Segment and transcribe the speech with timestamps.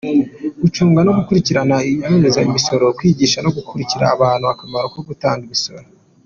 [0.61, 5.85] Gucunga no gukurikirana abanyereza imisoro, kwigisha no gukangurira abantu akamaro ko gutanga imisoro.